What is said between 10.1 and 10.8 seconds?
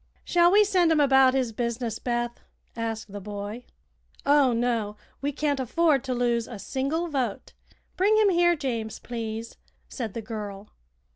the girl.